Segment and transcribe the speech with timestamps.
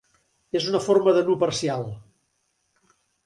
[0.59, 1.85] És una forma de nu parcial.